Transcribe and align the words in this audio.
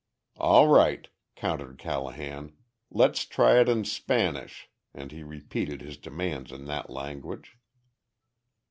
"All 0.39 0.67
right," 0.67 1.07
countered 1.35 1.77
Callahan. 1.77 2.53
"Let's 2.89 3.23
try 3.23 3.59
it 3.59 3.69
in 3.69 3.85
Spanish," 3.85 4.67
and 4.95 5.11
he 5.11 5.21
repeated 5.21 5.81
his 5.81 5.97
demands 5.97 6.51
in 6.51 6.65
that 6.65 6.89
language. 6.89 7.59